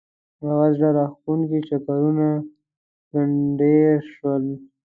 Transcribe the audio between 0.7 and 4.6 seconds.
زړه راکښونکي چکرونه ګنډېر شول.